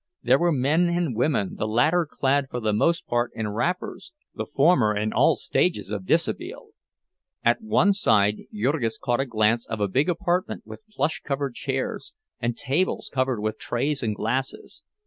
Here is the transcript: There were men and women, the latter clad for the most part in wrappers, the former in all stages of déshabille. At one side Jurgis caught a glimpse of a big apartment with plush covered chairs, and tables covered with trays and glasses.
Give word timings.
There 0.23 0.39
were 0.39 0.51
men 0.51 0.89
and 0.89 1.15
women, 1.15 1.57
the 1.57 1.67
latter 1.67 2.07
clad 2.09 2.47
for 2.49 2.59
the 2.59 2.73
most 2.73 3.05
part 3.05 3.29
in 3.35 3.49
wrappers, 3.49 4.13
the 4.33 4.47
former 4.47 4.95
in 4.97 5.13
all 5.13 5.35
stages 5.35 5.91
of 5.91 6.05
déshabille. 6.05 6.69
At 7.45 7.61
one 7.61 7.93
side 7.93 8.37
Jurgis 8.51 8.97
caught 8.97 9.19
a 9.19 9.27
glimpse 9.27 9.67
of 9.67 9.79
a 9.79 9.87
big 9.87 10.09
apartment 10.09 10.63
with 10.65 10.81
plush 10.89 11.19
covered 11.23 11.53
chairs, 11.53 12.13
and 12.39 12.57
tables 12.57 13.11
covered 13.13 13.41
with 13.41 13.59
trays 13.59 14.01
and 14.01 14.15
glasses. 14.15 14.81